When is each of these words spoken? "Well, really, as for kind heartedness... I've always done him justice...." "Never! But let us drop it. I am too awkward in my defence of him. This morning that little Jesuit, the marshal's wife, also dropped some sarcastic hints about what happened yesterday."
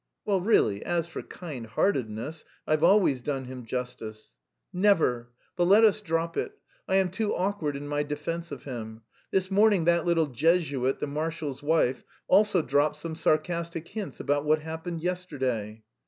"Well, 0.25 0.41
really, 0.41 0.83
as 0.83 1.07
for 1.07 1.21
kind 1.21 1.67
heartedness... 1.67 2.43
I've 2.65 2.83
always 2.83 3.21
done 3.21 3.45
him 3.45 3.67
justice...." 3.67 4.35
"Never! 4.73 5.29
But 5.55 5.65
let 5.65 5.83
us 5.85 6.01
drop 6.01 6.35
it. 6.37 6.53
I 6.87 6.95
am 6.95 7.11
too 7.11 7.35
awkward 7.35 7.75
in 7.75 7.87
my 7.87 8.01
defence 8.01 8.51
of 8.51 8.63
him. 8.63 9.03
This 9.29 9.51
morning 9.51 9.85
that 9.85 10.03
little 10.05 10.25
Jesuit, 10.25 10.99
the 11.01 11.05
marshal's 11.05 11.61
wife, 11.61 12.03
also 12.27 12.63
dropped 12.63 12.95
some 12.95 13.13
sarcastic 13.13 13.89
hints 13.89 14.19
about 14.19 14.43
what 14.43 14.61
happened 14.63 15.01
yesterday." 15.01 15.83